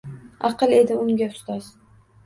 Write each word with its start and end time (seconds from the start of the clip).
Аql 0.47 0.71
edi 0.79 0.95
unga 1.05 1.27
ustoz 1.37 1.65